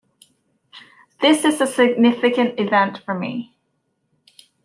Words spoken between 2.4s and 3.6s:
event for me.